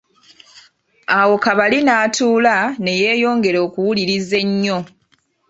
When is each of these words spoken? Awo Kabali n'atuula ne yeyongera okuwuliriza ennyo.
Awo 1.19 1.35
Kabali 1.45 1.79
n'atuula 1.83 2.55
ne 2.83 2.93
yeyongera 3.01 3.59
okuwuliriza 3.67 4.35
ennyo. 4.43 4.77